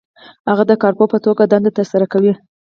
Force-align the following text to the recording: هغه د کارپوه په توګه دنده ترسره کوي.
هغه 0.49 0.63
د 0.67 0.71
کارپوه 0.81 1.07
په 1.11 1.17
توګه 1.25 1.43
دنده 1.45 1.71
ترسره 1.77 2.05
کوي. 2.13 2.33